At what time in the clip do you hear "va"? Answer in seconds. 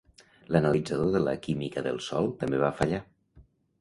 2.65-2.75